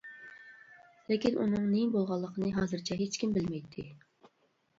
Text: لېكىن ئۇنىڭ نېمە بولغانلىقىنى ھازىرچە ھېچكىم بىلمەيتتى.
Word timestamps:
لېكىن 1.11 1.37
ئۇنىڭ 1.43 1.67
نېمە 1.73 1.91
بولغانلىقىنى 1.97 2.51
ھازىرچە 2.57 2.99
ھېچكىم 3.03 3.37
بىلمەيتتى. 3.37 3.87